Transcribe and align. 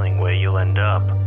telling 0.00 0.18
where 0.18 0.32
you'll 0.32 0.56
end 0.56 0.78
up. 0.78 1.19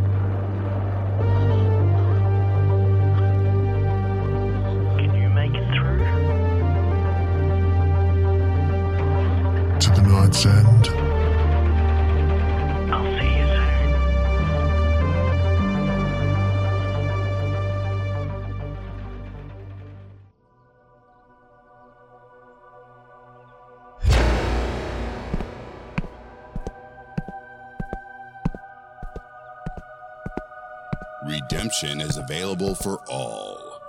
Redemption 31.64 32.02
is 32.02 32.18
available 32.18 32.74
for 32.74 33.00
all. 33.08 33.80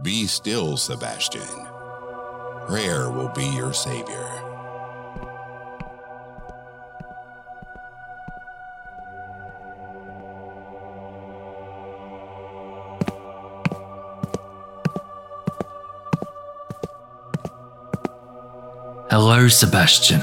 Be 0.00 0.28
still, 0.28 0.76
Sebastian. 0.76 1.42
Prayer 2.68 3.10
will 3.10 3.30
be 3.30 3.46
your 3.46 3.72
savior. 3.72 4.28
Hello, 19.10 19.48
Sebastian. 19.48 20.22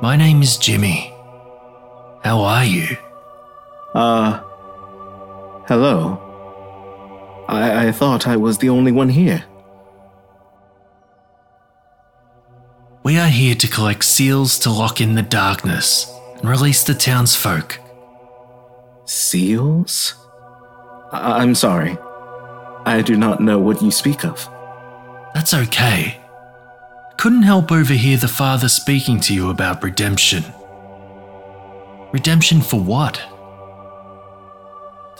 My 0.00 0.16
name 0.16 0.40
is 0.40 0.56
Jimmy. 0.56 1.12
How 2.22 2.40
are 2.40 2.64
you? 2.64 2.96
Uh. 3.94 4.49
Hello. 5.70 6.18
I, 7.46 7.86
I 7.86 7.92
thought 7.92 8.26
I 8.26 8.36
was 8.36 8.58
the 8.58 8.70
only 8.70 8.90
one 8.90 9.08
here. 9.08 9.44
We 13.04 13.16
are 13.16 13.28
here 13.28 13.54
to 13.54 13.68
collect 13.68 14.04
seals 14.04 14.58
to 14.58 14.70
lock 14.72 15.00
in 15.00 15.14
the 15.14 15.22
darkness 15.22 16.12
and 16.40 16.50
release 16.50 16.82
the 16.82 16.92
townsfolk. 16.92 17.78
Seals? 19.04 20.16
I- 21.12 21.40
I'm 21.40 21.54
sorry. 21.54 21.96
I 22.84 23.00
do 23.00 23.16
not 23.16 23.40
know 23.40 23.60
what 23.60 23.80
you 23.80 23.92
speak 23.92 24.24
of. 24.24 24.50
That's 25.34 25.54
okay. 25.54 26.20
Couldn't 27.16 27.44
help 27.44 27.70
overhear 27.70 28.16
the 28.16 28.26
father 28.26 28.68
speaking 28.68 29.20
to 29.20 29.32
you 29.32 29.50
about 29.50 29.84
redemption. 29.84 30.42
Redemption 32.10 32.60
for 32.60 32.80
what? 32.80 33.22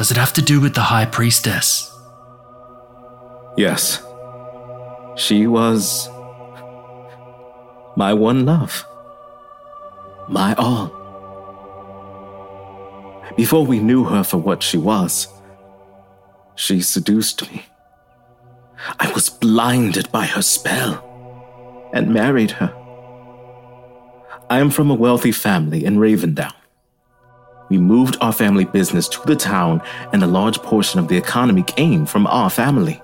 Does 0.00 0.10
it 0.10 0.16
have 0.16 0.32
to 0.32 0.40
do 0.40 0.62
with 0.62 0.74
the 0.74 0.80
High 0.80 1.04
Priestess? 1.04 1.94
Yes. 3.58 4.02
She 5.14 5.46
was. 5.46 6.08
my 7.96 8.14
one 8.14 8.46
love. 8.46 8.82
My 10.26 10.54
all. 10.54 10.88
Before 13.36 13.66
we 13.66 13.78
knew 13.78 14.04
her 14.04 14.24
for 14.24 14.38
what 14.38 14.62
she 14.62 14.78
was, 14.78 15.28
she 16.54 16.80
seduced 16.80 17.52
me. 17.52 17.66
I 18.98 19.12
was 19.12 19.28
blinded 19.28 20.10
by 20.10 20.24
her 20.24 20.40
spell 20.40 21.90
and 21.92 22.14
married 22.14 22.52
her. 22.52 22.74
I 24.48 24.60
am 24.60 24.70
from 24.70 24.90
a 24.90 24.94
wealthy 24.94 25.32
family 25.32 25.84
in 25.84 25.98
Ravendown. 25.98 26.59
We 27.70 27.78
moved 27.78 28.16
our 28.20 28.32
family 28.32 28.64
business 28.64 29.08
to 29.08 29.20
the 29.24 29.36
town, 29.36 29.80
and 30.12 30.22
a 30.22 30.26
large 30.26 30.58
portion 30.58 30.98
of 30.98 31.06
the 31.06 31.16
economy 31.16 31.62
came 31.62 32.04
from 32.04 32.26
our 32.26 32.50
family. 32.50 33.00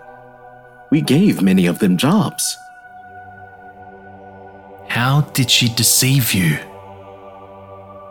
We 0.91 1.01
gave 1.01 1.41
many 1.41 1.67
of 1.67 1.79
them 1.79 1.97
jobs. 1.97 2.59
How 4.89 5.21
did 5.33 5.51
she 5.51 5.69
deceive 5.69 6.35
you? 6.35 6.59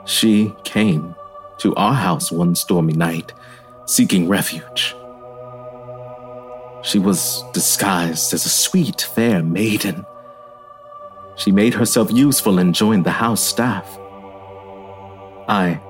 She 0.06 0.54
came 0.64 1.16
to 1.60 1.76
our 1.76 1.94
house 1.94 2.32
one 2.32 2.56
stormy 2.56 2.94
night, 2.94 3.34
seeking 3.86 4.30
refuge. 4.30 4.96
She 6.84 7.00
was 7.00 7.44
disguised 7.54 8.34
as 8.34 8.46
a 8.46 8.50
sweet, 8.50 9.02
fair 9.02 9.44
maiden. 9.44 10.06
She 11.36 11.52
made 11.52 11.74
herself 11.74 12.12
useful 12.12 12.60
and 12.60 12.74
joined 12.74 13.06
the 13.06 13.12
house 13.12 13.44
staff. 13.44 13.98
I 15.50 15.82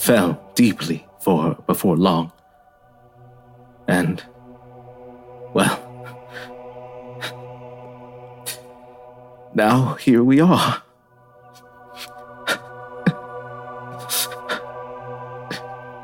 fell 0.00 0.40
deeply 0.54 1.06
for 1.20 1.42
her 1.42 1.54
before 1.66 1.94
long. 1.94 2.32
And, 3.86 4.24
well, 5.52 5.78
now 9.54 9.94
here 9.94 10.24
we 10.24 10.40
are. 10.40 10.82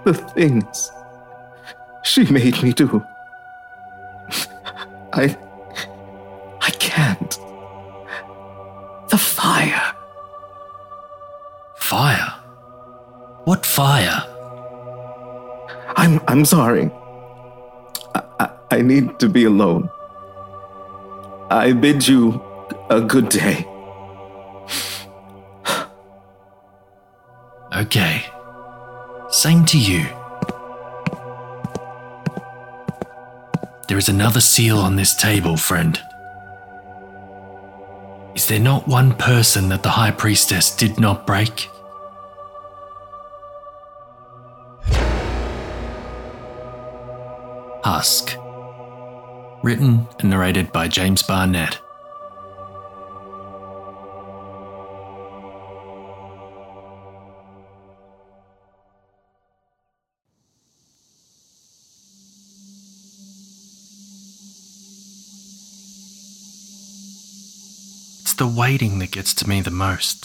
the 0.04 0.14
things 0.14 0.92
she 2.04 2.24
made 2.30 2.62
me 2.62 2.72
do. 2.72 3.02
I. 5.12 5.36
What 13.46 13.64
fire? 13.64 14.24
I'm 15.96 16.20
I'm 16.26 16.44
sorry. 16.44 16.90
I, 18.12 18.22
I, 18.40 18.50
I 18.72 18.82
need 18.82 19.20
to 19.20 19.28
be 19.28 19.44
alone. 19.44 19.88
I 21.48 21.70
bid 21.70 22.08
you 22.08 22.42
a 22.90 23.00
good 23.00 23.28
day. 23.28 23.64
Okay. 27.76 28.24
Same 29.28 29.64
to 29.66 29.78
you. 29.78 30.06
There 33.86 33.98
is 33.98 34.08
another 34.08 34.40
seal 34.40 34.78
on 34.78 34.96
this 34.96 35.14
table, 35.14 35.56
friend. 35.56 36.00
Is 38.34 38.48
there 38.48 38.58
not 38.58 38.88
one 38.88 39.14
person 39.14 39.68
that 39.68 39.84
the 39.84 39.90
High 39.90 40.10
Priestess 40.10 40.74
did 40.74 40.98
not 40.98 41.26
break? 41.26 41.68
Husk. 47.88 48.36
Written 49.62 50.08
and 50.18 50.30
narrated 50.30 50.72
by 50.72 50.88
James 50.88 51.22
Barnett. 51.22 51.80
It's 68.22 68.34
the 68.34 68.48
waiting 68.48 68.98
that 68.98 69.12
gets 69.12 69.32
to 69.34 69.48
me 69.48 69.60
the 69.60 69.70
most. 69.70 70.24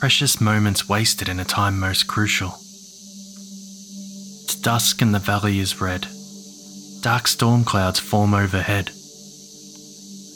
Precious 0.00 0.40
moments 0.40 0.88
wasted 0.88 1.28
in 1.28 1.38
a 1.38 1.44
time 1.44 1.78
most 1.78 2.08
crucial. 2.08 2.58
Dusk 4.62 5.02
and 5.02 5.14
the 5.14 5.18
valley 5.18 5.58
is 5.58 5.80
red. 5.80 6.06
Dark 7.00 7.28
storm 7.28 7.64
clouds 7.64 8.00
form 8.00 8.34
overhead. 8.34 8.90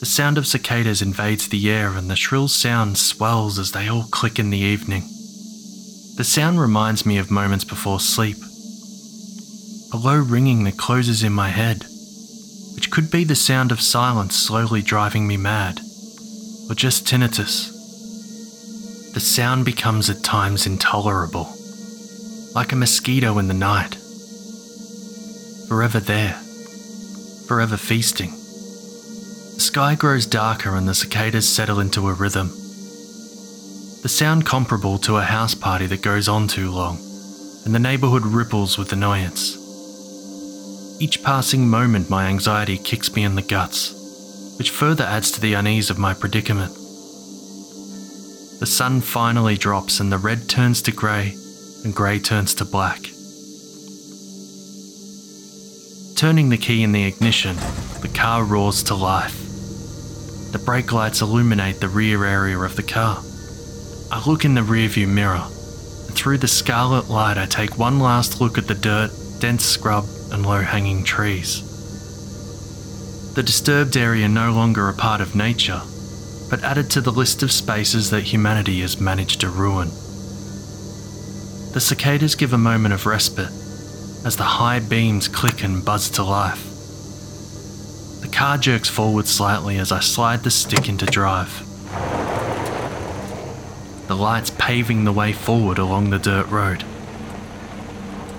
The 0.00 0.06
sound 0.06 0.38
of 0.38 0.46
cicadas 0.46 1.02
invades 1.02 1.48
the 1.48 1.70
air 1.70 1.90
and 1.90 2.08
the 2.08 2.16
shrill 2.16 2.48
sound 2.48 2.96
swells 2.96 3.58
as 3.58 3.72
they 3.72 3.88
all 3.88 4.04
click 4.04 4.38
in 4.38 4.50
the 4.50 4.58
evening. 4.58 5.02
The 6.16 6.24
sound 6.24 6.60
reminds 6.60 7.04
me 7.04 7.18
of 7.18 7.30
moments 7.30 7.64
before 7.64 8.00
sleep. 8.00 8.38
A 9.92 9.96
low 9.96 10.18
ringing 10.18 10.64
that 10.64 10.78
closes 10.78 11.22
in 11.22 11.32
my 11.32 11.50
head, 11.50 11.84
which 12.74 12.90
could 12.90 13.10
be 13.10 13.24
the 13.24 13.34
sound 13.34 13.72
of 13.72 13.80
silence 13.80 14.36
slowly 14.36 14.80
driving 14.80 15.26
me 15.26 15.36
mad, 15.36 15.80
or 16.68 16.74
just 16.74 17.06
tinnitus. 17.06 17.70
The 19.12 19.20
sound 19.20 19.64
becomes 19.64 20.08
at 20.08 20.22
times 20.22 20.66
intolerable, 20.66 21.54
like 22.54 22.72
a 22.72 22.76
mosquito 22.76 23.38
in 23.38 23.48
the 23.48 23.54
night. 23.54 23.99
Forever 25.70 26.00
there, 26.00 26.32
forever 27.46 27.76
feasting. 27.76 28.32
The 28.32 29.60
sky 29.60 29.94
grows 29.94 30.26
darker 30.26 30.74
and 30.74 30.88
the 30.88 30.96
cicadas 30.96 31.48
settle 31.48 31.78
into 31.78 32.08
a 32.08 32.12
rhythm. 32.12 32.48
The 34.02 34.08
sound 34.08 34.44
comparable 34.44 34.98
to 34.98 35.18
a 35.18 35.22
house 35.22 35.54
party 35.54 35.86
that 35.86 36.02
goes 36.02 36.26
on 36.26 36.48
too 36.48 36.72
long, 36.72 36.96
and 37.64 37.72
the 37.72 37.78
neighbourhood 37.78 38.26
ripples 38.26 38.78
with 38.78 38.92
annoyance. 38.92 39.56
Each 41.00 41.22
passing 41.22 41.68
moment, 41.68 42.10
my 42.10 42.26
anxiety 42.26 42.76
kicks 42.76 43.14
me 43.14 43.22
in 43.22 43.36
the 43.36 43.40
guts, 43.40 43.94
which 44.58 44.70
further 44.70 45.04
adds 45.04 45.30
to 45.30 45.40
the 45.40 45.54
unease 45.54 45.88
of 45.88 46.00
my 46.00 46.14
predicament. 46.14 46.74
The 48.58 48.66
sun 48.66 49.02
finally 49.02 49.56
drops 49.56 50.00
and 50.00 50.10
the 50.10 50.18
red 50.18 50.48
turns 50.48 50.82
to 50.82 50.90
grey 50.90 51.36
and 51.84 51.94
grey 51.94 52.18
turns 52.18 52.54
to 52.54 52.64
black. 52.64 53.12
Turning 56.20 56.50
the 56.50 56.58
key 56.58 56.82
in 56.82 56.92
the 56.92 57.04
ignition, 57.04 57.56
the 58.02 58.10
car 58.14 58.44
roars 58.44 58.82
to 58.82 58.94
life. 58.94 59.40
The 60.52 60.58
brake 60.62 60.92
lights 60.92 61.22
illuminate 61.22 61.80
the 61.80 61.88
rear 61.88 62.26
area 62.26 62.58
of 62.58 62.76
the 62.76 62.82
car. 62.82 63.22
I 64.12 64.22
look 64.26 64.44
in 64.44 64.54
the 64.54 64.60
rearview 64.60 65.08
mirror, 65.08 65.46
and 66.06 66.14
through 66.14 66.36
the 66.36 66.46
scarlet 66.46 67.08
light, 67.08 67.38
I 67.38 67.46
take 67.46 67.78
one 67.78 68.00
last 68.00 68.38
look 68.38 68.58
at 68.58 68.68
the 68.68 68.74
dirt, 68.74 69.10
dense 69.38 69.64
scrub, 69.64 70.04
and 70.30 70.44
low 70.44 70.60
hanging 70.60 71.04
trees. 71.04 71.62
The 73.32 73.42
disturbed 73.42 73.96
area 73.96 74.28
no 74.28 74.52
longer 74.52 74.90
a 74.90 74.92
part 74.92 75.22
of 75.22 75.34
nature, 75.34 75.80
but 76.50 76.62
added 76.62 76.90
to 76.90 77.00
the 77.00 77.12
list 77.12 77.42
of 77.42 77.50
spaces 77.50 78.10
that 78.10 78.24
humanity 78.24 78.82
has 78.82 79.00
managed 79.00 79.40
to 79.40 79.48
ruin. 79.48 79.88
The 81.72 81.80
cicadas 81.80 82.34
give 82.34 82.52
a 82.52 82.58
moment 82.58 82.92
of 82.92 83.06
respite 83.06 83.48
as 84.24 84.36
the 84.36 84.42
high 84.42 84.80
beams 84.80 85.28
click 85.28 85.64
and 85.64 85.84
buzz 85.84 86.10
to 86.10 86.22
life. 86.22 86.66
The 88.20 88.28
car 88.28 88.58
jerks 88.58 88.88
forward 88.88 89.26
slightly 89.26 89.78
as 89.78 89.90
I 89.90 90.00
slide 90.00 90.42
the 90.42 90.50
stick 90.50 90.88
into 90.88 91.06
drive. 91.06 91.66
The 94.08 94.16
lights 94.16 94.50
paving 94.58 95.04
the 95.04 95.12
way 95.12 95.32
forward 95.32 95.78
along 95.78 96.10
the 96.10 96.18
dirt 96.18 96.48
road. 96.48 96.84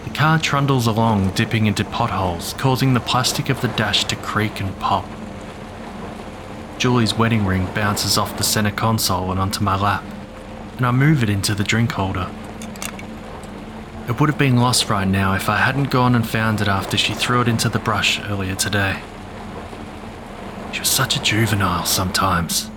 The 0.04 0.12
car 0.12 0.38
trundles 0.38 0.86
along, 0.86 1.32
dipping 1.32 1.66
into 1.66 1.84
potholes, 1.84 2.54
causing 2.54 2.94
the 2.94 3.00
plastic 3.00 3.50
of 3.50 3.62
the 3.62 3.70
dash 3.70 4.04
to 4.06 4.16
creak 4.16 4.60
and 4.60 4.78
pop. 4.80 5.06
Julie's 6.78 7.14
wedding 7.16 7.46
ring 7.46 7.68
bounces 7.74 8.18
off 8.18 8.38
the 8.38 8.44
centre 8.44 8.72
console 8.72 9.32
and 9.32 9.40
onto 9.40 9.64
my 9.64 9.76
lap, 9.76 10.04
and 10.78 10.86
I 10.86 10.92
move 10.92 11.24
it 11.24 11.30
into 11.30 11.56
the 11.56 11.64
drink 11.64 11.94
holder. 11.94 12.30
It 14.12 14.20
would 14.20 14.28
have 14.28 14.38
been 14.38 14.58
lost 14.58 14.90
right 14.90 15.08
now 15.08 15.36
if 15.36 15.48
I 15.48 15.56
hadn't 15.56 15.86
gone 15.86 16.16
and 16.16 16.28
found 16.28 16.60
it 16.60 16.68
after 16.68 16.98
she 16.98 17.14
threw 17.14 17.40
it 17.40 17.48
into 17.48 17.70
the 17.70 17.80
brush 17.80 18.20
earlier 18.20 18.56
today. 18.56 19.02
She 20.74 20.80
was 20.80 20.90
such 20.90 21.16
a 21.16 21.22
juvenile 21.22 21.86
sometimes. 21.86 22.70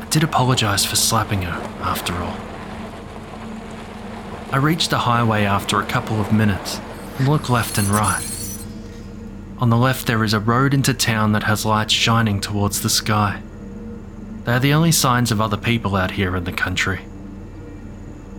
I 0.00 0.06
did 0.10 0.22
apologise 0.22 0.84
for 0.84 0.94
slapping 0.94 1.42
her, 1.42 1.60
after 1.82 2.14
all. 2.14 2.36
I 4.52 4.58
reached 4.58 4.90
the 4.90 4.98
highway 4.98 5.42
after 5.42 5.80
a 5.80 5.86
couple 5.86 6.20
of 6.20 6.32
minutes 6.32 6.80
and 7.18 7.26
look 7.26 7.50
left 7.50 7.76
and 7.76 7.88
right. 7.88 8.24
On 9.58 9.70
the 9.70 9.76
left, 9.76 10.06
there 10.06 10.22
is 10.22 10.34
a 10.34 10.40
road 10.40 10.72
into 10.72 10.94
town 10.94 11.32
that 11.32 11.42
has 11.42 11.66
lights 11.66 11.92
shining 11.92 12.40
towards 12.40 12.80
the 12.80 12.88
sky. 12.88 13.42
They 14.44 14.52
are 14.52 14.60
the 14.60 14.72
only 14.72 14.92
signs 14.92 15.32
of 15.32 15.40
other 15.40 15.56
people 15.56 15.96
out 15.96 16.12
here 16.12 16.36
in 16.36 16.44
the 16.44 16.52
country. 16.52 17.00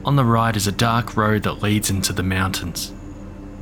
On 0.05 0.15
the 0.15 0.23
right 0.23 0.55
is 0.55 0.67
a 0.67 0.71
dark 0.71 1.17
road 1.17 1.41
that 1.43 1.63
leads 1.63 1.89
into 1.89 2.13
the 2.13 2.21
mountains. 2.21 2.93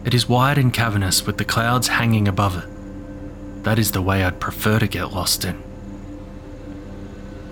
It 0.04 0.13
is 0.13 0.28
wide 0.28 0.57
and 0.57 0.74
cavernous 0.74 1.25
with 1.25 1.38
the 1.38 1.45
clouds 1.45 1.88
hanging 1.88 2.28
above 2.28 2.57
it. 2.57 3.63
That 3.63 3.80
is 3.80 3.92
the 3.92 4.01
way 4.01 4.25
I'd 4.25 4.42
prefer 4.42 4.78
to 4.78 4.88
get 4.88 5.13
lost 5.13 5.45
in. 5.45 5.63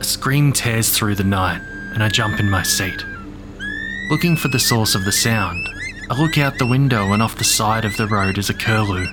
A 0.01 0.03
scream 0.03 0.51
tears 0.51 0.89
through 0.89 1.15
the 1.15 1.23
night, 1.23 1.61
and 1.93 2.03
I 2.03 2.09
jump 2.09 2.41
in 2.41 2.49
my 2.49 2.63
seat. 2.63 3.05
Looking 4.09 4.35
for 4.35 4.49
the 4.49 4.59
source 4.59 4.93
of 4.93 5.05
the 5.05 5.11
sound, 5.13 5.69
I 6.09 6.21
look 6.21 6.37
out 6.37 6.57
the 6.57 6.67
window, 6.67 7.13
and 7.13 7.23
off 7.23 7.37
the 7.37 7.45
side 7.45 7.85
of 7.85 7.95
the 7.95 8.07
road 8.07 8.37
is 8.37 8.49
a 8.49 8.53
curlew. 8.53 9.05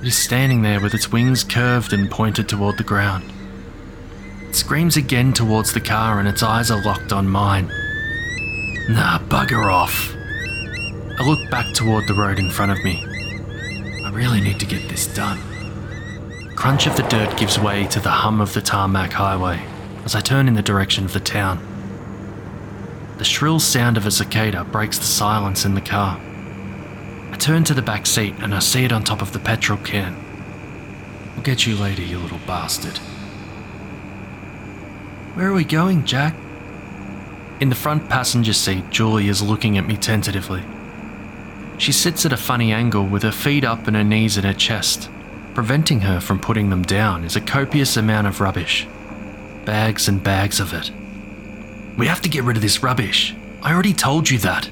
It 0.00 0.06
is 0.06 0.16
standing 0.16 0.62
there 0.62 0.80
with 0.80 0.94
its 0.94 1.10
wings 1.10 1.42
curved 1.42 1.92
and 1.92 2.08
pointed 2.08 2.48
toward 2.48 2.78
the 2.78 2.84
ground. 2.84 3.32
It 4.42 4.54
screams 4.54 4.96
again 4.96 5.32
towards 5.32 5.72
the 5.72 5.80
car, 5.80 6.20
and 6.20 6.28
its 6.28 6.44
eyes 6.44 6.70
are 6.70 6.80
locked 6.80 7.12
on 7.12 7.26
mine. 7.26 7.72
Nah, 8.88 9.18
bugger 9.18 9.70
off. 9.70 10.16
I 11.20 11.22
look 11.22 11.50
back 11.50 11.74
toward 11.74 12.08
the 12.08 12.14
road 12.14 12.38
in 12.38 12.50
front 12.50 12.72
of 12.72 12.82
me. 12.82 13.04
I 14.02 14.10
really 14.14 14.40
need 14.40 14.58
to 14.60 14.66
get 14.66 14.88
this 14.88 15.06
done. 15.06 15.38
Crunch 16.56 16.86
of 16.86 16.96
the 16.96 17.02
dirt 17.02 17.36
gives 17.36 17.58
way 17.58 17.86
to 17.88 18.00
the 18.00 18.08
hum 18.08 18.40
of 18.40 18.54
the 18.54 18.62
tarmac 18.62 19.12
highway 19.12 19.62
as 20.06 20.14
I 20.14 20.20
turn 20.20 20.48
in 20.48 20.54
the 20.54 20.62
direction 20.62 21.04
of 21.04 21.12
the 21.12 21.20
town. 21.20 21.58
The 23.18 23.24
shrill 23.24 23.60
sound 23.60 23.98
of 23.98 24.06
a 24.06 24.10
cicada 24.10 24.64
breaks 24.64 24.98
the 24.98 25.04
silence 25.04 25.66
in 25.66 25.74
the 25.74 25.82
car. 25.82 26.18
I 27.30 27.36
turn 27.36 27.64
to 27.64 27.74
the 27.74 27.82
back 27.82 28.06
seat 28.06 28.36
and 28.38 28.54
I 28.54 28.60
see 28.60 28.86
it 28.86 28.92
on 28.92 29.04
top 29.04 29.20
of 29.20 29.34
the 29.34 29.38
petrol 29.38 29.78
can. 29.84 30.16
I'll 31.36 31.42
get 31.42 31.66
you 31.66 31.76
later, 31.76 32.00
you 32.00 32.18
little 32.18 32.40
bastard. 32.46 32.96
Where 35.36 35.48
are 35.48 35.52
we 35.52 35.64
going, 35.64 36.06
Jack? 36.06 36.34
In 37.60 37.70
the 37.70 37.74
front 37.74 38.08
passenger 38.08 38.52
seat, 38.52 38.88
Julie 38.90 39.28
is 39.28 39.42
looking 39.42 39.76
at 39.78 39.86
me 39.86 39.96
tentatively. 39.96 40.62
She 41.76 41.90
sits 41.90 42.24
at 42.24 42.32
a 42.32 42.36
funny 42.36 42.72
angle 42.72 43.04
with 43.04 43.24
her 43.24 43.32
feet 43.32 43.64
up 43.64 43.88
and 43.88 43.96
her 43.96 44.04
knees 44.04 44.38
in 44.38 44.44
her 44.44 44.54
chest. 44.54 45.10
Preventing 45.54 46.00
her 46.02 46.20
from 46.20 46.38
putting 46.38 46.70
them 46.70 46.82
down 46.82 47.24
is 47.24 47.34
a 47.34 47.40
copious 47.40 47.96
amount 47.96 48.28
of 48.28 48.40
rubbish. 48.40 48.86
Bags 49.64 50.06
and 50.06 50.22
bags 50.22 50.60
of 50.60 50.72
it. 50.72 50.92
We 51.96 52.06
have 52.06 52.20
to 52.22 52.28
get 52.28 52.44
rid 52.44 52.56
of 52.56 52.62
this 52.62 52.82
rubbish. 52.82 53.34
I 53.60 53.72
already 53.72 53.92
told 53.92 54.30
you 54.30 54.38
that. 54.38 54.70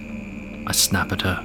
I 0.65 0.71
snap 0.71 1.11
at 1.11 1.23
her. 1.23 1.45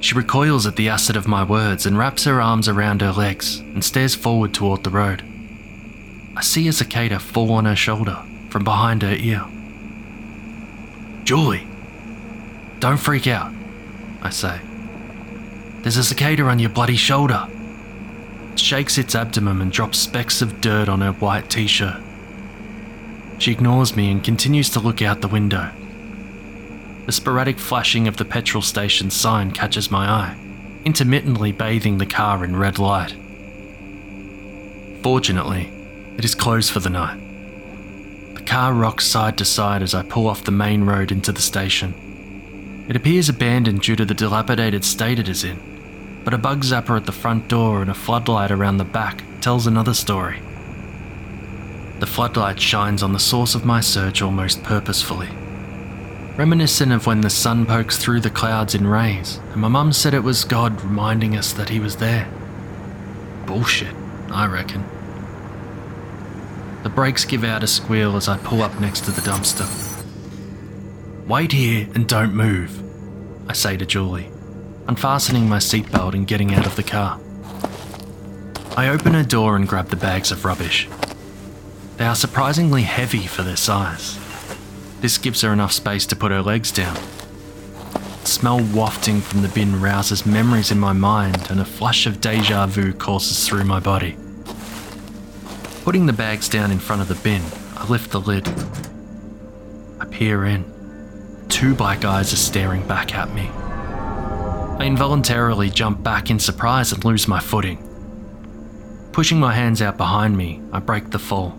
She 0.00 0.14
recoils 0.14 0.66
at 0.66 0.76
the 0.76 0.88
acid 0.88 1.16
of 1.16 1.28
my 1.28 1.44
words 1.44 1.84
and 1.84 1.98
wraps 1.98 2.24
her 2.24 2.40
arms 2.40 2.68
around 2.68 3.02
her 3.02 3.12
legs 3.12 3.58
and 3.58 3.84
stares 3.84 4.14
forward 4.14 4.54
toward 4.54 4.82
the 4.82 4.90
road. 4.90 5.22
I 6.34 6.40
see 6.40 6.68
a 6.68 6.72
cicada 6.72 7.18
fall 7.18 7.52
on 7.52 7.66
her 7.66 7.76
shoulder 7.76 8.22
from 8.48 8.64
behind 8.64 9.02
her 9.02 9.14
ear. 9.14 9.44
Julie, 11.26 11.66
don't 12.78 12.98
freak 12.98 13.26
out, 13.26 13.52
I 14.22 14.30
say. 14.30 14.60
There's 15.82 15.96
a 15.96 16.04
cicada 16.04 16.44
on 16.44 16.60
your 16.60 16.70
bloody 16.70 16.94
shoulder. 16.94 17.48
It 18.52 18.60
shakes 18.60 18.96
its 18.96 19.16
abdomen 19.16 19.60
and 19.60 19.72
drops 19.72 19.98
specks 19.98 20.40
of 20.40 20.60
dirt 20.60 20.88
on 20.88 21.00
her 21.00 21.10
white 21.10 21.50
t 21.50 21.66
shirt. 21.66 22.00
She 23.38 23.50
ignores 23.50 23.96
me 23.96 24.08
and 24.12 24.22
continues 24.22 24.70
to 24.70 24.78
look 24.78 25.02
out 25.02 25.20
the 25.20 25.26
window. 25.26 25.72
The 27.06 27.12
sporadic 27.12 27.58
flashing 27.58 28.06
of 28.06 28.18
the 28.18 28.24
petrol 28.24 28.62
station 28.62 29.10
sign 29.10 29.50
catches 29.50 29.90
my 29.90 30.08
eye, 30.08 30.38
intermittently 30.84 31.50
bathing 31.50 31.98
the 31.98 32.06
car 32.06 32.44
in 32.44 32.54
red 32.54 32.78
light. 32.78 33.16
Fortunately, 35.02 35.72
it 36.18 36.24
is 36.24 36.36
closed 36.36 36.70
for 36.70 36.78
the 36.78 36.88
night. 36.88 37.25
Car 38.46 38.72
rocks 38.72 39.04
side 39.04 39.36
to 39.38 39.44
side 39.44 39.82
as 39.82 39.92
I 39.92 40.02
pull 40.02 40.28
off 40.28 40.44
the 40.44 40.52
main 40.52 40.84
road 40.84 41.10
into 41.10 41.32
the 41.32 41.42
station. 41.42 42.86
It 42.88 42.94
appears 42.94 43.28
abandoned 43.28 43.82
due 43.82 43.96
to 43.96 44.04
the 44.04 44.14
dilapidated 44.14 44.84
state 44.84 45.18
it 45.18 45.28
is 45.28 45.42
in, 45.42 46.22
but 46.24 46.32
a 46.32 46.38
bug 46.38 46.62
zapper 46.62 46.96
at 46.96 47.06
the 47.06 47.12
front 47.12 47.48
door 47.48 47.82
and 47.82 47.90
a 47.90 47.94
floodlight 47.94 48.52
around 48.52 48.76
the 48.76 48.84
back 48.84 49.24
tells 49.40 49.66
another 49.66 49.92
story. 49.92 50.40
The 51.98 52.06
floodlight 52.06 52.60
shines 52.60 53.02
on 53.02 53.12
the 53.12 53.18
source 53.18 53.54
of 53.54 53.64
my 53.64 53.80
search 53.80 54.22
almost 54.22 54.62
purposefully. 54.62 55.28
Reminiscent 56.36 56.92
of 56.92 57.06
when 57.06 57.22
the 57.22 57.30
sun 57.30 57.66
pokes 57.66 57.98
through 57.98 58.20
the 58.20 58.30
clouds 58.30 58.74
in 58.74 58.86
rays, 58.86 59.40
and 59.52 59.56
my 59.56 59.68
mum 59.68 59.92
said 59.92 60.14
it 60.14 60.22
was 60.22 60.44
God 60.44 60.80
reminding 60.82 61.36
us 61.36 61.52
that 61.54 61.70
He 61.70 61.80
was 61.80 61.96
there. 61.96 62.30
Bullshit, 63.46 63.94
I 64.30 64.46
reckon. 64.46 64.84
The 66.86 66.94
brakes 66.94 67.24
give 67.24 67.42
out 67.42 67.64
a 67.64 67.66
squeal 67.66 68.14
as 68.14 68.28
I 68.28 68.38
pull 68.38 68.62
up 68.62 68.78
next 68.78 69.06
to 69.06 69.10
the 69.10 69.20
dumpster. 69.20 69.66
Wait 71.26 71.50
here 71.50 71.88
and 71.96 72.06
don't 72.06 72.32
move, 72.32 72.80
I 73.50 73.54
say 73.54 73.76
to 73.76 73.84
Julie, 73.84 74.30
unfastening 74.86 75.48
my 75.48 75.58
seatbelt 75.58 76.14
and 76.14 76.28
getting 76.28 76.54
out 76.54 76.64
of 76.64 76.76
the 76.76 76.84
car. 76.84 77.20
I 78.76 78.88
open 78.88 79.14
her 79.14 79.24
door 79.24 79.56
and 79.56 79.66
grab 79.66 79.88
the 79.88 79.96
bags 79.96 80.30
of 80.30 80.44
rubbish. 80.44 80.88
They 81.96 82.06
are 82.06 82.14
surprisingly 82.14 82.82
heavy 82.82 83.26
for 83.26 83.42
their 83.42 83.56
size. 83.56 84.16
This 85.00 85.18
gives 85.18 85.40
her 85.40 85.52
enough 85.52 85.72
space 85.72 86.06
to 86.06 86.14
put 86.14 86.30
her 86.30 86.40
legs 86.40 86.70
down. 86.70 86.94
The 88.20 88.28
smell 88.28 88.60
wafting 88.72 89.20
from 89.20 89.42
the 89.42 89.48
bin 89.48 89.80
rouses 89.80 90.24
memories 90.24 90.70
in 90.70 90.78
my 90.78 90.92
mind, 90.92 91.50
and 91.50 91.58
a 91.58 91.64
flush 91.64 92.06
of 92.06 92.20
deja 92.20 92.66
vu 92.66 92.92
courses 92.92 93.44
through 93.44 93.64
my 93.64 93.80
body. 93.80 94.16
Putting 95.86 96.06
the 96.06 96.12
bags 96.12 96.48
down 96.48 96.72
in 96.72 96.80
front 96.80 97.00
of 97.00 97.06
the 97.06 97.14
bin, 97.14 97.40
I 97.76 97.86
lift 97.86 98.10
the 98.10 98.18
lid. 98.18 98.48
I 100.00 100.04
peer 100.06 100.44
in. 100.44 100.64
Two 101.48 101.76
black 101.76 102.04
eyes 102.04 102.32
are 102.32 102.38
staring 102.38 102.84
back 102.88 103.14
at 103.14 103.32
me. 103.32 103.48
I 104.80 104.84
involuntarily 104.84 105.70
jump 105.70 106.02
back 106.02 106.28
in 106.28 106.40
surprise 106.40 106.90
and 106.90 107.04
lose 107.04 107.28
my 107.28 107.38
footing. 107.38 107.78
Pushing 109.12 109.38
my 109.38 109.54
hands 109.54 109.80
out 109.80 109.96
behind 109.96 110.36
me, 110.36 110.60
I 110.72 110.80
break 110.80 111.10
the 111.10 111.20
fall. 111.20 111.56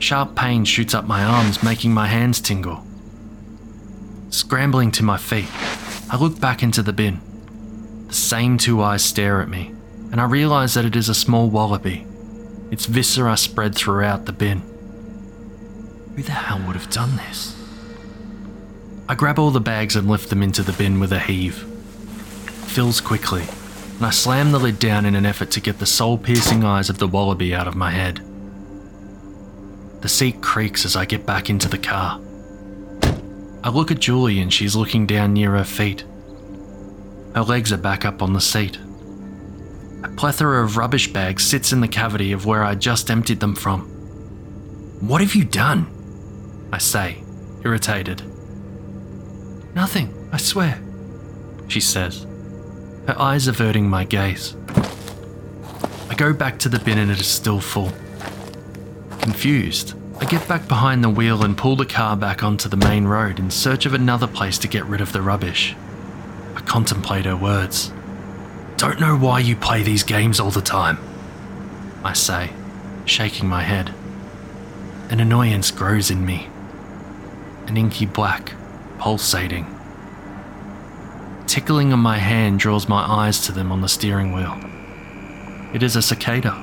Sharp 0.00 0.34
pain 0.34 0.64
shoots 0.64 0.92
up 0.92 1.04
my 1.04 1.22
arms, 1.22 1.62
making 1.62 1.94
my 1.94 2.08
hands 2.08 2.40
tingle. 2.40 2.84
Scrambling 4.30 4.90
to 4.90 5.04
my 5.04 5.16
feet, 5.16 5.46
I 6.10 6.16
look 6.18 6.40
back 6.40 6.64
into 6.64 6.82
the 6.82 6.92
bin. 6.92 7.20
The 8.08 8.14
same 8.14 8.58
two 8.58 8.82
eyes 8.82 9.04
stare 9.04 9.40
at 9.40 9.48
me, 9.48 9.72
and 10.10 10.20
I 10.20 10.24
realise 10.24 10.74
that 10.74 10.84
it 10.84 10.96
is 10.96 11.08
a 11.08 11.14
small 11.14 11.48
wallaby. 11.48 12.07
Its 12.70 12.86
viscera 12.86 13.36
spread 13.36 13.74
throughout 13.74 14.26
the 14.26 14.32
bin. 14.32 14.62
Who 16.16 16.22
the 16.22 16.32
hell 16.32 16.60
would 16.66 16.76
have 16.76 16.90
done 16.90 17.16
this? 17.16 17.56
I 19.08 19.14
grab 19.14 19.38
all 19.38 19.50
the 19.50 19.60
bags 19.60 19.96
and 19.96 20.08
lift 20.08 20.28
them 20.28 20.42
into 20.42 20.62
the 20.62 20.72
bin 20.72 21.00
with 21.00 21.12
a 21.12 21.18
heave. 21.18 21.62
It 22.46 22.70
fills 22.70 23.00
quickly, 23.00 23.44
and 23.96 24.04
I 24.04 24.10
slam 24.10 24.52
the 24.52 24.58
lid 24.58 24.78
down 24.78 25.06
in 25.06 25.14
an 25.14 25.24
effort 25.24 25.50
to 25.52 25.60
get 25.60 25.78
the 25.78 25.86
soul 25.86 26.18
piercing 26.18 26.62
eyes 26.62 26.90
of 26.90 26.98
the 26.98 27.08
wallaby 27.08 27.54
out 27.54 27.66
of 27.66 27.74
my 27.74 27.90
head. 27.90 28.20
The 30.00 30.08
seat 30.08 30.42
creaks 30.42 30.84
as 30.84 30.94
I 30.94 31.06
get 31.06 31.24
back 31.24 31.48
into 31.48 31.68
the 31.68 31.78
car. 31.78 32.20
I 33.64 33.70
look 33.70 33.90
at 33.90 33.98
Julie 33.98 34.40
and 34.40 34.52
she's 34.52 34.76
looking 34.76 35.06
down 35.06 35.32
near 35.32 35.52
her 35.52 35.64
feet. 35.64 36.04
Her 37.34 37.42
legs 37.42 37.72
are 37.72 37.78
back 37.78 38.04
up 38.04 38.22
on 38.22 38.32
the 38.32 38.40
seat. 38.40 38.78
A 40.04 40.08
plethora 40.08 40.64
of 40.64 40.76
rubbish 40.76 41.12
bags 41.12 41.44
sits 41.44 41.72
in 41.72 41.80
the 41.80 41.88
cavity 41.88 42.32
of 42.32 42.46
where 42.46 42.62
I 42.62 42.76
just 42.76 43.10
emptied 43.10 43.40
them 43.40 43.54
from. 43.54 43.82
What 45.00 45.20
have 45.20 45.34
you 45.34 45.44
done? 45.44 45.88
I 46.72 46.78
say, 46.78 47.22
irritated. 47.64 48.22
Nothing, 49.74 50.28
I 50.32 50.36
swear, 50.36 50.80
she 51.66 51.80
says, 51.80 52.26
her 53.06 53.16
eyes 53.18 53.48
averting 53.48 53.88
my 53.88 54.04
gaze. 54.04 54.56
I 56.08 56.14
go 56.14 56.32
back 56.32 56.58
to 56.60 56.68
the 56.68 56.78
bin 56.78 56.98
and 56.98 57.10
it 57.10 57.20
is 57.20 57.26
still 57.26 57.60
full. 57.60 57.92
Confused, 59.20 59.94
I 60.20 60.24
get 60.24 60.46
back 60.48 60.68
behind 60.68 61.02
the 61.02 61.10
wheel 61.10 61.44
and 61.44 61.56
pull 61.56 61.76
the 61.76 61.86
car 61.86 62.16
back 62.16 62.42
onto 62.42 62.68
the 62.68 62.76
main 62.76 63.04
road 63.04 63.38
in 63.38 63.50
search 63.50 63.86
of 63.86 63.94
another 63.94 64.26
place 64.26 64.58
to 64.58 64.68
get 64.68 64.84
rid 64.86 65.00
of 65.00 65.12
the 65.12 65.22
rubbish. 65.22 65.74
I 66.54 66.60
contemplate 66.60 67.24
her 67.24 67.36
words. 67.36 67.92
Don't 68.78 69.00
know 69.00 69.16
why 69.16 69.40
you 69.40 69.56
play 69.56 69.82
these 69.82 70.04
games 70.04 70.38
all 70.38 70.52
the 70.52 70.60
time, 70.60 70.98
I 72.04 72.12
say, 72.12 72.50
shaking 73.06 73.48
my 73.48 73.62
head. 73.62 73.92
An 75.10 75.18
annoyance 75.18 75.72
grows 75.72 76.12
in 76.12 76.24
me. 76.24 76.46
An 77.66 77.76
inky 77.76 78.06
black, 78.06 78.52
pulsating. 79.00 79.66
Tickling 81.48 81.92
on 81.92 81.98
my 81.98 82.18
hand 82.18 82.60
draws 82.60 82.88
my 82.88 83.02
eyes 83.02 83.44
to 83.46 83.52
them 83.52 83.72
on 83.72 83.80
the 83.80 83.88
steering 83.88 84.32
wheel. 84.32 84.56
It 85.74 85.82
is 85.82 85.96
a 85.96 86.00
cicada. 86.00 86.54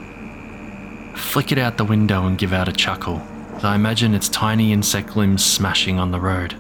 Flick 1.18 1.52
it 1.52 1.58
out 1.58 1.76
the 1.76 1.84
window 1.84 2.28
and 2.28 2.38
give 2.38 2.54
out 2.54 2.70
a 2.70 2.72
chuckle 2.72 3.22
as 3.58 3.66
I 3.66 3.76
imagine 3.76 4.14
its 4.14 4.30
tiny 4.30 4.72
insect 4.72 5.18
limbs 5.18 5.44
smashing 5.44 6.00
on 6.00 6.12
the 6.12 6.22
road. 6.22 6.56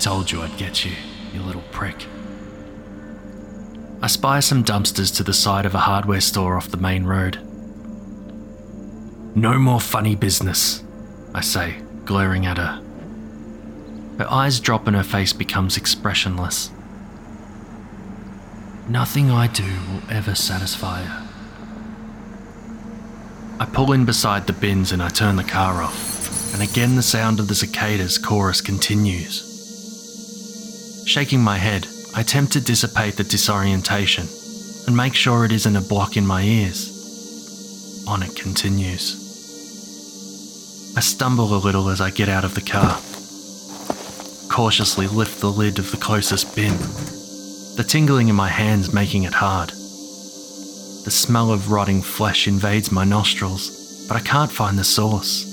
Told 0.00 0.32
you 0.32 0.42
I'd 0.42 0.56
get 0.56 0.84
you, 0.84 0.96
you 1.32 1.40
little 1.40 1.62
prick. 1.70 2.08
I 4.04 4.06
spy 4.06 4.40
some 4.40 4.64
dumpsters 4.64 5.16
to 5.16 5.22
the 5.22 5.32
side 5.32 5.64
of 5.64 5.74
a 5.74 5.78
hardware 5.78 6.20
store 6.20 6.58
off 6.58 6.68
the 6.68 6.76
main 6.76 7.04
road. 7.04 7.38
No 9.34 9.58
more 9.58 9.80
funny 9.80 10.14
business, 10.14 10.84
I 11.34 11.40
say, 11.40 11.76
glaring 12.04 12.44
at 12.44 12.58
her. 12.58 12.82
Her 14.18 14.30
eyes 14.30 14.60
drop 14.60 14.86
and 14.86 14.94
her 14.94 15.02
face 15.02 15.32
becomes 15.32 15.78
expressionless. 15.78 16.70
Nothing 18.90 19.30
I 19.30 19.46
do 19.46 19.64
will 19.64 20.02
ever 20.10 20.34
satisfy 20.34 21.04
her. 21.04 21.26
I 23.58 23.64
pull 23.64 23.92
in 23.92 24.04
beside 24.04 24.46
the 24.46 24.52
bins 24.52 24.92
and 24.92 25.02
I 25.02 25.08
turn 25.08 25.36
the 25.36 25.44
car 25.44 25.82
off, 25.82 26.52
and 26.52 26.62
again 26.62 26.96
the 26.96 27.02
sound 27.02 27.40
of 27.40 27.48
the 27.48 27.54
cicadas 27.54 28.18
chorus 28.18 28.60
continues. 28.60 29.50
Shaking 31.06 31.40
my 31.40 31.56
head, 31.56 31.88
I 32.16 32.20
attempt 32.20 32.52
to 32.52 32.60
dissipate 32.60 33.16
the 33.16 33.24
disorientation 33.24 34.28
and 34.86 34.96
make 34.96 35.14
sure 35.14 35.44
it 35.44 35.50
isn't 35.50 35.74
a 35.74 35.80
block 35.80 36.16
in 36.16 36.24
my 36.24 36.42
ears. 36.42 38.04
On 38.06 38.22
it 38.22 38.36
continues. 38.36 39.20
I 40.96 41.00
stumble 41.00 41.56
a 41.56 41.58
little 41.58 41.88
as 41.88 42.00
I 42.00 42.10
get 42.10 42.28
out 42.28 42.44
of 42.44 42.54
the 42.54 42.60
car. 42.60 43.00
Cautiously 44.48 45.08
lift 45.08 45.40
the 45.40 45.50
lid 45.50 45.80
of 45.80 45.90
the 45.90 45.96
closest 45.96 46.54
bin, 46.54 46.78
the 47.74 47.84
tingling 47.84 48.28
in 48.28 48.36
my 48.36 48.48
hands 48.48 48.94
making 48.94 49.24
it 49.24 49.34
hard. 49.34 49.70
The 49.70 51.10
smell 51.10 51.50
of 51.50 51.72
rotting 51.72 52.00
flesh 52.00 52.46
invades 52.46 52.92
my 52.92 53.02
nostrils, 53.02 54.06
but 54.06 54.16
I 54.16 54.20
can't 54.20 54.52
find 54.52 54.78
the 54.78 54.84
source. 54.84 55.50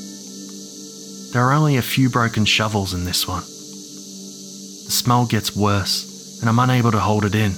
There 1.34 1.44
are 1.44 1.54
only 1.54 1.78
a 1.78 1.82
few 1.82 2.08
broken 2.08 2.46
shovels 2.46 2.94
in 2.94 3.06
this 3.06 3.28
one. 3.28 3.42
The 3.42 4.92
smell 4.92 5.26
gets 5.26 5.56
worse, 5.56 6.11
and 6.42 6.50
I'm 6.50 6.60
unable 6.60 6.92
to 6.92 7.00
hold 7.00 7.24
it 7.24 7.36
in. 7.36 7.56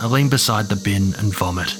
I 0.00 0.06
lean 0.06 0.28
beside 0.28 0.68
the 0.68 0.76
bin 0.76 1.14
and 1.18 1.34
vomit. 1.34 1.74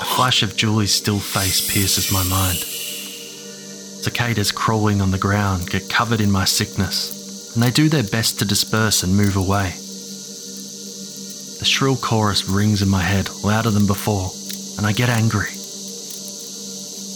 A 0.00 0.04
flash 0.16 0.42
of 0.42 0.56
Julie's 0.56 0.94
still 0.94 1.18
face 1.18 1.70
pierces 1.72 2.10
my 2.10 2.24
mind. 2.24 2.58
Cicadas 4.02 4.52
crawling 4.52 5.00
on 5.00 5.10
the 5.10 5.18
ground 5.18 5.70
get 5.70 5.88
covered 5.88 6.20
in 6.20 6.30
my 6.30 6.44
sickness, 6.44 7.54
and 7.54 7.62
they 7.62 7.70
do 7.70 7.88
their 7.88 8.02
best 8.02 8.38
to 8.38 8.44
disperse 8.44 9.02
and 9.02 9.16
move 9.16 9.36
away. 9.36 9.70
The 11.58 11.64
shrill 11.64 11.96
chorus 11.96 12.48
rings 12.48 12.82
in 12.82 12.88
my 12.88 13.02
head 13.02 13.30
louder 13.42 13.70
than 13.70 13.86
before, 13.86 14.30
and 14.76 14.86
I 14.86 14.92
get 14.92 15.08
angry. 15.08 15.48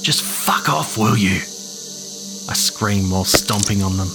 Just 0.02 0.22
fuck 0.22 0.68
off, 0.68 0.96
will 0.96 1.16
you? 1.16 1.36
I 2.48 2.54
scream 2.54 3.10
while 3.10 3.24
stomping 3.24 3.82
on 3.82 3.96
them. 3.98 4.08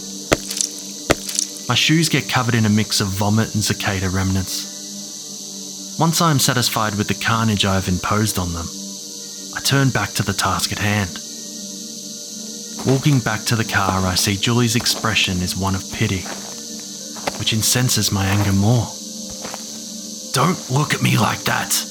My 1.68 1.76
shoes 1.76 2.10
get 2.10 2.28
covered 2.28 2.56
in 2.56 2.66
a 2.66 2.70
mix 2.70 3.00
of 3.00 3.08
vomit 3.08 3.54
and 3.54 3.64
cicada 3.64 4.10
remnants. 4.10 5.98
Once 5.98 6.22
I 6.22 6.30
am 6.30 6.40
satisfied 6.40 6.96
with 6.96 7.08
the 7.08 7.14
carnage 7.14 7.64
I 7.64 7.76
have 7.76 7.88
imposed 7.88 8.38
on 8.38 8.54
them, 8.54 8.68
I 9.56 9.62
turn 9.62 9.90
back 9.90 10.14
to 10.16 10.24
the 10.24 10.34
task 10.34 10.74
at 10.74 10.80
hand. 10.80 11.20
Walking 12.86 13.20
back 13.20 13.46
to 13.46 13.56
the 13.56 13.64
car, 13.64 14.06
I 14.06 14.16
see 14.16 14.36
Julie's 14.36 14.76
expression 14.76 15.42
is 15.42 15.56
one 15.56 15.74
of 15.74 15.90
pity, 15.94 16.26
which 17.40 17.54
incenses 17.54 18.12
my 18.12 18.26
anger 18.26 18.52
more. 18.52 18.92
Don't 20.34 20.70
look 20.70 20.94
at 20.94 21.02
me 21.02 21.18
like 21.18 21.44
that, 21.44 21.86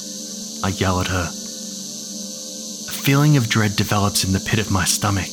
I 0.63 0.67
yell 0.67 1.01
at 1.01 1.07
her. 1.07 1.29
A 1.29 2.91
feeling 2.91 3.37
of 3.37 3.49
dread 3.49 3.75
develops 3.75 4.23
in 4.23 4.33
the 4.33 4.39
pit 4.39 4.59
of 4.59 4.69
my 4.69 4.85
stomach. 4.85 5.32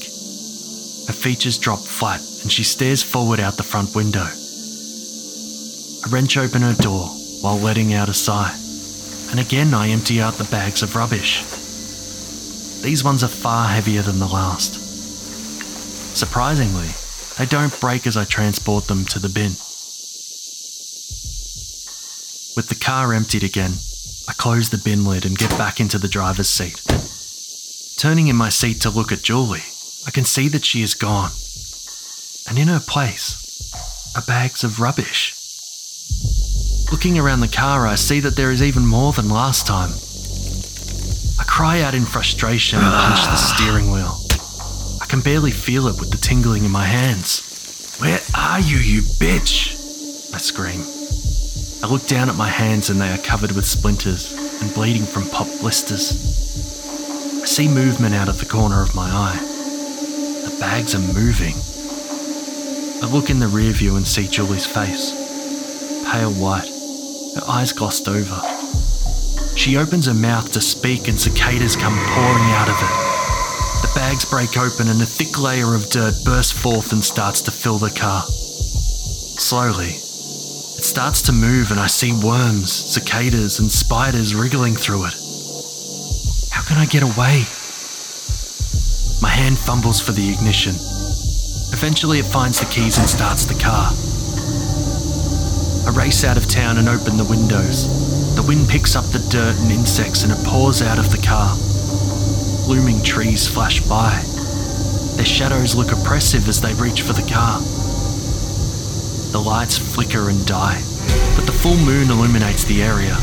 Her 1.10 1.16
features 1.16 1.58
drop 1.58 1.80
flat 1.80 2.20
and 2.42 2.52
she 2.52 2.62
stares 2.62 3.02
forward 3.02 3.40
out 3.40 3.56
the 3.56 3.64
front 3.64 3.96
window. 3.96 4.28
I 6.04 6.08
wrench 6.08 6.36
open 6.36 6.62
her 6.62 6.74
door 6.74 7.08
while 7.40 7.58
letting 7.58 7.92
out 7.94 8.08
a 8.08 8.14
sigh, 8.14 8.56
and 9.32 9.40
again 9.40 9.74
I 9.74 9.88
empty 9.88 10.20
out 10.20 10.34
the 10.34 10.44
bags 10.44 10.84
of 10.84 10.94
rubbish. 10.94 11.42
These 12.82 13.02
ones 13.02 13.24
are 13.24 13.28
far 13.28 13.66
heavier 13.66 14.02
than 14.02 14.20
the 14.20 14.28
last. 14.28 14.74
Surprisingly, 16.16 16.90
they 17.38 17.46
don't 17.46 17.80
break 17.80 18.06
as 18.06 18.16
I 18.16 18.24
transport 18.24 18.86
them 18.86 19.04
to 19.06 19.18
the 19.18 19.28
bin. 19.28 19.56
With 22.54 22.68
the 22.68 22.78
car 22.80 23.12
emptied 23.12 23.42
again, 23.42 23.72
I 24.28 24.32
close 24.34 24.70
the 24.70 24.78
bin 24.78 25.04
lid 25.04 25.26
and 25.26 25.36
get 25.36 25.50
back 25.58 25.80
into 25.80 25.98
the 25.98 26.06
driver's 26.06 26.48
seat. 26.48 26.80
Turning 27.96 28.28
in 28.28 28.36
my 28.36 28.48
seat 28.48 28.80
to 28.82 28.90
look 28.90 29.10
at 29.10 29.22
Julie, 29.22 29.64
I 30.06 30.10
can 30.10 30.24
see 30.24 30.48
that 30.48 30.64
she 30.64 30.82
is 30.82 30.94
gone. 30.94 31.30
And 32.48 32.58
in 32.58 32.68
her 32.68 32.80
place 32.80 33.36
are 34.16 34.22
bags 34.22 34.64
of 34.64 34.80
rubbish. 34.80 35.34
Looking 36.90 37.18
around 37.18 37.40
the 37.40 37.48
car, 37.48 37.86
I 37.86 37.94
see 37.94 38.20
that 38.20 38.36
there 38.36 38.50
is 38.50 38.62
even 38.62 38.84
more 38.86 39.12
than 39.12 39.28
last 39.28 39.66
time. 39.66 39.90
I 41.38 41.44
cry 41.44 41.82
out 41.82 41.94
in 41.94 42.04
frustration 42.04 42.80
and 42.80 42.92
punch 42.92 43.24
the 43.26 43.36
steering 43.36 43.90
wheel. 43.90 44.18
I 45.00 45.06
can 45.06 45.20
barely 45.20 45.52
feel 45.52 45.86
it 45.86 46.00
with 46.00 46.10
the 46.10 46.18
tingling 46.18 46.64
in 46.64 46.70
my 46.70 46.84
hands. 46.84 47.96
Where 47.98 48.20
are 48.34 48.60
you, 48.60 48.78
you 48.78 49.02
bitch? 49.02 49.76
I 50.34 50.38
scream. 50.38 50.82
I 51.82 51.86
look 51.86 52.06
down 52.06 52.28
at 52.28 52.36
my 52.36 52.48
hands 52.48 52.90
and 52.90 53.00
they 53.00 53.10
are 53.10 53.18
covered 53.18 53.52
with 53.52 53.66
splinters 53.66 54.32
and 54.60 54.74
bleeding 54.74 55.04
from 55.04 55.28
pop 55.30 55.46
blisters. 55.60 56.12
I 57.42 57.46
see 57.46 57.68
movement 57.68 58.14
out 58.14 58.28
of 58.28 58.38
the 58.38 58.46
corner 58.46 58.82
of 58.82 58.94
my 58.94 59.08
eye. 59.10 59.49
Bags 60.60 60.94
are 60.94 60.98
moving. 61.14 61.54
I 63.02 63.10
look 63.10 63.30
in 63.30 63.38
the 63.38 63.48
rear 63.48 63.72
view 63.72 63.96
and 63.96 64.06
see 64.06 64.28
Julie's 64.28 64.66
face. 64.66 65.10
Pale 66.04 66.32
white, 66.32 66.68
her 67.34 67.50
eyes 67.50 67.72
glossed 67.72 68.06
over. 68.06 68.42
She 69.56 69.78
opens 69.78 70.04
her 70.04 70.12
mouth 70.12 70.52
to 70.52 70.60
speak 70.60 71.08
and 71.08 71.18
cicadas 71.18 71.76
come 71.76 71.96
pouring 71.96 72.50
out 72.52 72.68
of 72.68 72.76
it. 72.76 73.86
The 73.88 73.92
bags 73.94 74.26
break 74.26 74.58
open 74.58 74.88
and 74.88 75.00
a 75.00 75.06
thick 75.06 75.38
layer 75.38 75.74
of 75.74 75.88
dirt 75.88 76.14
bursts 76.26 76.52
forth 76.52 76.92
and 76.92 77.02
starts 77.02 77.40
to 77.42 77.50
fill 77.50 77.78
the 77.78 77.88
car. 77.88 78.24
Slowly, 79.40 79.94
it 79.94 80.84
starts 80.84 81.22
to 81.22 81.32
move 81.32 81.70
and 81.70 81.80
I 81.80 81.86
see 81.86 82.12
worms, 82.12 82.70
cicadas, 82.70 83.60
and 83.60 83.72
spiders 83.72 84.34
wriggling 84.34 84.76
through 84.76 85.06
it. 85.06 85.14
How 86.50 86.62
can 86.62 86.76
I 86.76 86.84
get 86.84 87.02
away? 87.02 87.46
My 89.20 89.28
hand 89.28 89.58
fumbles 89.58 90.00
for 90.00 90.12
the 90.12 90.32
ignition. 90.32 90.76
Eventually, 91.72 92.20
it 92.20 92.24
finds 92.24 92.58
the 92.58 92.66
keys 92.66 92.98
and 92.98 93.08
starts 93.08 93.44
the 93.44 93.54
car. 93.54 93.92
I 95.86 95.90
race 95.94 96.24
out 96.24 96.38
of 96.38 96.48
town 96.48 96.78
and 96.78 96.88
open 96.88 97.18
the 97.18 97.24
windows. 97.24 97.88
The 98.34 98.42
wind 98.42 98.68
picks 98.68 98.96
up 98.96 99.04
the 99.06 99.18
dirt 99.28 99.56
and 99.58 99.70
insects 99.70 100.22
and 100.22 100.32
it 100.32 100.42
pours 100.46 100.80
out 100.80 100.98
of 100.98 101.10
the 101.10 101.20
car. 101.20 101.56
Looming 102.66 103.02
trees 103.02 103.46
flash 103.46 103.80
by. 103.80 104.22
Their 105.16 105.26
shadows 105.26 105.74
look 105.74 105.92
oppressive 105.92 106.48
as 106.48 106.62
they 106.62 106.72
reach 106.72 107.02
for 107.02 107.12
the 107.12 107.28
car. 107.28 107.60
The 109.32 109.40
lights 109.40 109.76
flicker 109.76 110.30
and 110.30 110.46
die, 110.46 110.82
but 111.36 111.44
the 111.44 111.52
full 111.52 111.76
moon 111.76 112.10
illuminates 112.10 112.64
the 112.64 112.82
area. 112.82 113.16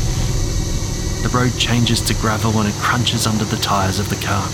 The 1.22 1.30
road 1.32 1.58
changes 1.58 2.00
to 2.02 2.14
gravel 2.14 2.60
and 2.60 2.68
it 2.68 2.74
crunches 2.76 3.26
under 3.26 3.44
the 3.44 3.56
tyres 3.56 3.98
of 3.98 4.08
the 4.10 4.16
car. 4.24 4.48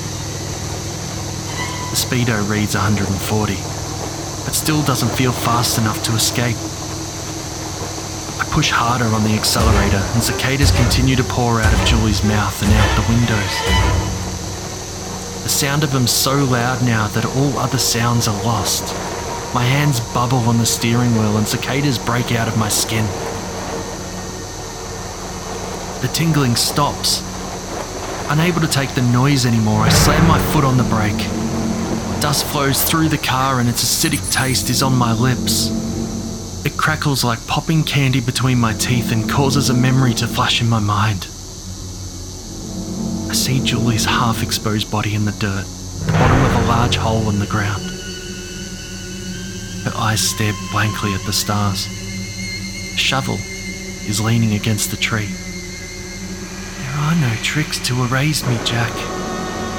The 1.95 2.01
speedo 2.01 2.51
reads 2.51 2.75
140, 2.75 3.55
but 3.55 4.53
still 4.53 4.83
doesn't 4.83 5.15
feel 5.15 5.31
fast 5.31 5.79
enough 5.79 6.03
to 6.03 6.15
escape. 6.17 6.57
I 8.43 8.45
push 8.51 8.69
harder 8.69 9.05
on 9.15 9.23
the 9.23 9.37
accelerator, 9.39 10.03
and 10.13 10.21
cicadas 10.21 10.73
continue 10.73 11.15
to 11.15 11.23
pour 11.23 11.61
out 11.61 11.73
of 11.73 11.87
Julie's 11.87 12.25
mouth 12.25 12.61
and 12.65 12.73
out 12.73 12.97
the 12.99 13.07
windows. 13.15 13.55
The 15.45 15.49
sound 15.49 15.85
of 15.85 15.93
them 15.93 16.09
so 16.09 16.35
loud 16.43 16.85
now 16.85 17.07
that 17.15 17.27
all 17.27 17.57
other 17.61 17.79
sounds 17.79 18.27
are 18.27 18.43
lost. 18.43 18.93
My 19.55 19.63
hands 19.63 20.01
bubble 20.13 20.49
on 20.51 20.59
the 20.59 20.67
steering 20.67 21.15
wheel, 21.15 21.37
and 21.37 21.47
cicadas 21.47 22.01
break 22.01 22.33
out 22.33 22.49
of 22.49 22.59
my 22.59 22.69
skin. 22.69 23.07
The 26.03 26.09
tingling 26.13 26.57
stops. 26.57 27.23
Unable 28.31 28.61
to 28.63 28.67
take 28.67 28.97
the 28.97 29.03
noise 29.13 29.47
anymore, 29.47 29.83
I 29.83 29.91
slam 29.91 30.27
my 30.27 30.41
foot 30.53 30.65
on 30.65 30.77
the 30.77 30.83
brake. 30.83 31.44
Dust 32.25 32.47
flows 32.47 32.83
through 32.83 33.11
the 33.11 33.19
car 33.19 33.61
and 33.61 33.69
its 33.69 33.85
acidic 33.85 34.33
taste 34.33 34.71
is 34.71 34.83
on 34.83 34.97
my 34.97 35.13
lips. 35.13 35.69
It 36.65 36.75
crackles 36.75 37.23
like 37.23 37.47
popping 37.47 37.85
candy 37.85 38.23
between 38.23 38.59
my 38.59 38.73
teeth 38.73 39.13
and 39.13 39.29
causes 39.29 39.69
a 39.69 39.75
memory 39.75 40.15
to 40.15 40.27
flash 40.27 40.63
in 40.63 40.67
my 40.67 40.79
mind. 40.79 41.27
I 43.29 43.35
see 43.35 43.63
Julie's 43.63 44.07
half 44.07 44.43
exposed 44.43 44.91
body 44.91 45.15
in 45.15 45.27
the 45.27 45.33
dirt, 45.33 45.67
the 46.07 46.13
bottom 46.13 46.43
of 46.47 46.65
a 46.65 46.67
large 46.67 46.97
hole 46.97 47.29
in 47.29 47.41
the 47.41 47.47
ground. 47.47 47.83
Her 49.85 49.93
eyes 49.95 50.23
stare 50.23 50.55
blankly 50.73 51.13
at 51.13 51.27
the 51.27 51.33
stars. 51.35 51.87
A 51.87 52.97
shovel 52.97 53.37
is 54.09 54.23
leaning 54.23 54.55
against 54.55 54.91
the 54.91 54.97
tree. 54.97 55.29
There 56.79 56.97
are 57.01 57.17
no 57.17 57.35
tricks 57.43 57.79
to 57.81 58.03
erase 58.05 58.47
me, 58.47 58.59
Jack, 58.65 58.95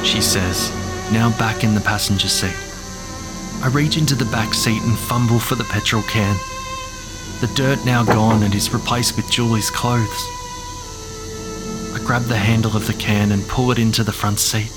she 0.06 0.22
says, 0.22 0.72
now 1.12 1.36
back 1.38 1.64
in 1.64 1.76
the 1.76 1.82
passenger 1.82 2.28
seat. 2.28 2.56
I 3.64 3.70
reach 3.70 3.98
into 3.98 4.16
the 4.16 4.26
back 4.26 4.54
seat 4.54 4.82
and 4.84 4.98
fumble 4.98 5.40
for 5.40 5.56
the 5.56 5.64
petrol 5.64 6.04
can. 6.04 6.38
The 7.42 7.48
dirt 7.56 7.84
now 7.86 8.04
gone 8.04 8.44
and 8.44 8.54
is 8.54 8.74
replaced 8.74 9.16
with 9.16 9.30
Julie's 9.30 9.70
clothes. 9.70 10.26
I 11.94 12.02
grab 12.04 12.24
the 12.24 12.38
handle 12.38 12.76
of 12.76 12.88
the 12.88 12.94
can 12.94 13.32
and 13.32 13.48
pull 13.48 13.72
it 13.72 13.80
into 13.80 14.04
the 14.04 14.12
front 14.12 14.40
seat. 14.40 14.72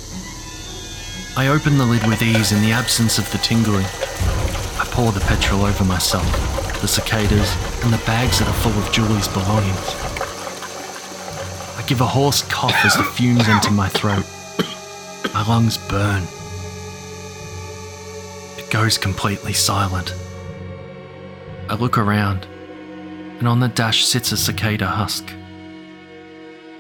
I 1.36 1.48
open 1.48 1.78
the 1.78 1.86
lid 1.86 2.06
with 2.06 2.22
ease 2.22 2.52
in 2.52 2.62
the 2.62 2.72
absence 2.72 3.18
of 3.18 3.30
the 3.32 3.38
tingling. 3.38 3.84
I 3.84 4.88
pour 4.90 5.12
the 5.12 5.20
petrol 5.20 5.64
over 5.64 5.84
myself, 5.84 6.26
the 6.80 6.88
cicadas, 6.88 7.54
and 7.84 7.92
the 7.92 8.04
bags 8.06 8.38
that 8.38 8.48
are 8.48 8.54
full 8.54 8.72
of 8.72 8.92
Julie's 8.92 9.28
belongings. 9.28 9.94
I 11.76 11.84
give 11.86 12.00
a 12.00 12.06
hoarse 12.06 12.42
cough 12.42 12.84
as 12.84 12.96
the 12.96 13.04
fumes 13.04 13.48
enter 13.48 13.70
my 13.70 13.88
throat. 13.88 14.24
My 15.34 15.46
lungs 15.46 15.78
burn. 15.78 16.24
It 18.58 18.70
goes 18.70 18.98
completely 18.98 19.52
silent. 19.52 20.14
I 21.68 21.74
look 21.74 21.96
around, 21.98 22.46
and 23.38 23.46
on 23.46 23.60
the 23.60 23.68
dash 23.68 24.04
sits 24.04 24.32
a 24.32 24.36
cicada 24.36 24.86
husk. 24.86 25.32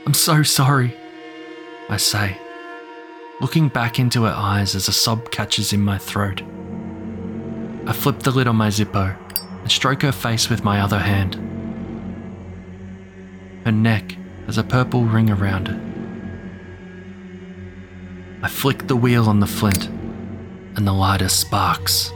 I'm 0.06 0.14
so 0.14 0.42
sorry, 0.42 0.96
I 1.88 1.98
say, 1.98 2.36
looking 3.40 3.68
back 3.68 3.98
into 3.98 4.24
her 4.24 4.34
eyes 4.34 4.74
as 4.74 4.88
a 4.88 4.92
sob 4.92 5.30
catches 5.30 5.72
in 5.72 5.82
my 5.82 5.98
throat. 5.98 6.42
I 7.86 7.92
flip 7.92 8.20
the 8.20 8.30
lid 8.30 8.48
on 8.48 8.56
my 8.56 8.68
Zippo 8.68 9.16
and 9.62 9.70
stroke 9.70 10.02
her 10.02 10.12
face 10.12 10.50
with 10.50 10.64
my 10.64 10.80
other 10.80 10.98
hand. 10.98 11.34
Her 13.64 13.72
neck 13.72 14.16
has 14.46 14.58
a 14.58 14.64
purple 14.64 15.04
ring 15.04 15.30
around 15.30 15.68
it. 15.68 15.87
I 18.40 18.48
flick 18.48 18.86
the 18.86 18.94
wheel 18.94 19.28
on 19.28 19.40
the 19.40 19.48
flint, 19.48 19.88
and 20.76 20.86
the 20.86 20.92
lighter 20.92 21.28
sparks. 21.28 22.12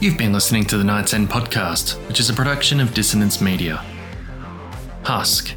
You've 0.00 0.16
been 0.16 0.32
listening 0.32 0.64
to 0.66 0.78
the 0.78 0.84
Night's 0.84 1.12
End 1.12 1.28
podcast, 1.28 1.94
which 2.06 2.20
is 2.20 2.30
a 2.30 2.32
production 2.32 2.78
of 2.78 2.94
Dissonance 2.94 3.40
Media. 3.40 3.84
Husk 5.02 5.52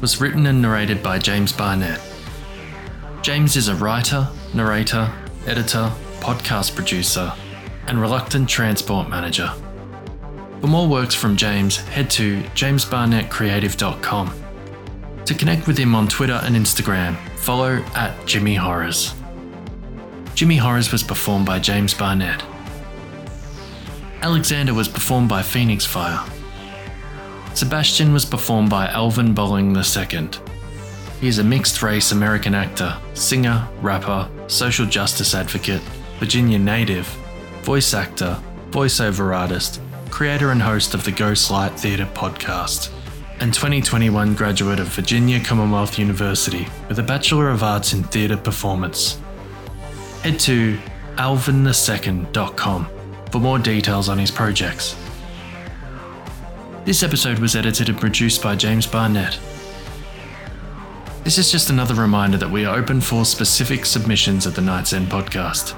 was 0.00 0.18
written 0.18 0.46
and 0.46 0.62
narrated 0.62 1.02
by 1.02 1.18
James 1.18 1.52
Barnett. 1.52 2.00
James 3.20 3.54
is 3.54 3.68
a 3.68 3.74
writer, 3.74 4.26
narrator, 4.54 5.12
editor, 5.46 5.92
podcast 6.20 6.74
producer, 6.74 7.34
and 7.86 8.00
reluctant 8.00 8.48
transport 8.48 9.10
manager. 9.10 9.52
For 10.62 10.68
more 10.68 10.88
works 10.88 11.14
from 11.14 11.36
James, 11.36 11.76
head 11.76 12.08
to 12.12 12.40
jamesbarnettcreative.com. 12.54 14.34
To 15.26 15.34
connect 15.34 15.66
with 15.66 15.76
him 15.76 15.94
on 15.94 16.08
Twitter 16.08 16.40
and 16.42 16.56
Instagram, 16.56 17.18
follow 17.36 17.84
at 17.94 18.24
Jimmy 18.24 18.54
Horrors. 18.54 19.12
Jimmy 20.34 20.56
Horrors 20.56 20.90
was 20.90 21.02
performed 21.02 21.44
by 21.44 21.58
James 21.58 21.92
Barnett. 21.92 22.42
Alexander 24.22 24.72
was 24.72 24.86
performed 24.86 25.28
by 25.28 25.42
Phoenix 25.42 25.84
Fire. 25.84 26.24
Sebastian 27.54 28.12
was 28.12 28.24
performed 28.24 28.70
by 28.70 28.86
Alvan 28.86 29.34
Bolling 29.34 29.74
II. 29.76 30.28
He 31.20 31.26
is 31.26 31.38
a 31.38 31.44
mixed 31.44 31.82
race 31.82 32.12
American 32.12 32.54
actor, 32.54 32.96
singer, 33.14 33.68
rapper, 33.80 34.30
social 34.46 34.86
justice 34.86 35.34
advocate, 35.34 35.82
Virginia 36.20 36.60
native, 36.60 37.06
voice 37.62 37.94
actor, 37.94 38.40
voiceover 38.70 39.36
artist, 39.36 39.80
creator 40.10 40.52
and 40.52 40.62
host 40.62 40.94
of 40.94 41.02
the 41.02 41.10
Ghostlight 41.10 41.76
Theatre 41.76 42.08
podcast, 42.14 42.92
and 43.40 43.52
2021 43.52 44.36
graduate 44.36 44.78
of 44.78 44.86
Virginia 44.86 45.42
Commonwealth 45.42 45.98
University 45.98 46.68
with 46.88 47.00
a 47.00 47.02
Bachelor 47.02 47.50
of 47.50 47.64
Arts 47.64 47.92
in 47.92 48.04
Theatre 48.04 48.36
Performance. 48.36 49.20
Head 50.22 50.38
to 50.40 50.78
alvin2nd.com 51.16 53.01
for 53.32 53.40
more 53.40 53.58
details 53.58 54.10
on 54.10 54.18
his 54.18 54.30
projects. 54.30 54.94
This 56.84 57.02
episode 57.02 57.38
was 57.38 57.56
edited 57.56 57.88
and 57.88 57.98
produced 57.98 58.42
by 58.42 58.54
James 58.54 58.86
Barnett. 58.86 59.38
This 61.24 61.38
is 61.38 61.50
just 61.50 61.70
another 61.70 61.94
reminder 61.94 62.36
that 62.36 62.50
we 62.50 62.66
are 62.66 62.76
open 62.76 63.00
for 63.00 63.24
specific 63.24 63.86
submissions 63.86 64.46
at 64.46 64.54
the 64.54 64.60
Night's 64.60 64.92
End 64.92 65.06
podcast. 65.06 65.74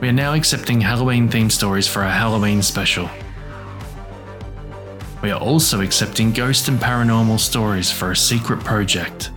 We 0.00 0.08
are 0.08 0.12
now 0.12 0.34
accepting 0.34 0.80
Halloween 0.80 1.28
themed 1.28 1.50
stories 1.50 1.88
for 1.88 2.04
our 2.04 2.10
Halloween 2.10 2.62
special. 2.62 3.10
We 5.22 5.32
are 5.32 5.40
also 5.40 5.80
accepting 5.80 6.32
ghost 6.32 6.68
and 6.68 6.78
paranormal 6.78 7.40
stories 7.40 7.90
for 7.90 8.12
a 8.12 8.16
secret 8.16 8.60
project. 8.62 9.30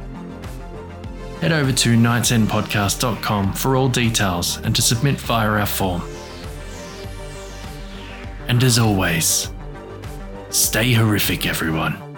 Head 1.42 1.54
over 1.54 1.72
to 1.72 1.98
nightsendpodcast.com 1.98 3.54
for 3.54 3.76
all 3.76 3.88
details 3.90 4.58
and 4.58 4.76
to 4.76 4.82
submit 4.84 5.16
via 5.22 5.48
our 5.48 5.66
form. 5.66 6.02
And 8.50 8.64
as 8.64 8.80
always, 8.80 9.52
stay 10.50 10.92
horrific, 10.92 11.46
everyone. 11.46 12.09